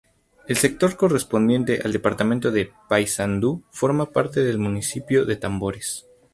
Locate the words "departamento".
1.93-2.49